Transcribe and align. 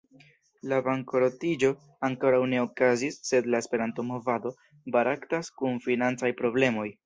La 0.69 0.77
bankrotiĝo 0.87 1.69
ankoraŭ 2.07 2.41
ne 2.55 2.63
okazis, 2.63 3.19
sed 3.29 3.53
la 3.57 3.61
Esperanto-movado 3.65 4.55
baraktas 4.99 5.55
kun 5.61 5.81
financaj 5.89 6.37
problemoj. 6.45 6.93